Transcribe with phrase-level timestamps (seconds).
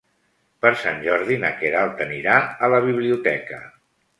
[0.65, 3.63] Per Sant Jordi na Queralt anirà a la biblioteca.